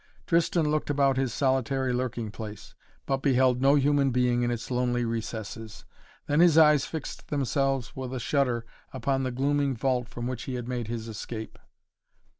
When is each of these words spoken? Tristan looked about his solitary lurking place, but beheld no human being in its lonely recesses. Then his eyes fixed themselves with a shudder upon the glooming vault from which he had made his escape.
Tristan 0.25 0.65
looked 0.71 0.89
about 0.89 1.17
his 1.17 1.31
solitary 1.31 1.93
lurking 1.93 2.31
place, 2.31 2.73
but 3.05 3.17
beheld 3.21 3.61
no 3.61 3.75
human 3.75 4.09
being 4.09 4.41
in 4.41 4.49
its 4.49 4.71
lonely 4.71 5.05
recesses. 5.05 5.85
Then 6.25 6.39
his 6.39 6.57
eyes 6.57 6.85
fixed 6.87 7.27
themselves 7.27 7.95
with 7.95 8.11
a 8.11 8.19
shudder 8.19 8.65
upon 8.91 9.21
the 9.21 9.29
glooming 9.31 9.75
vault 9.75 10.07
from 10.07 10.25
which 10.25 10.45
he 10.45 10.55
had 10.55 10.67
made 10.67 10.87
his 10.87 11.07
escape. 11.07 11.59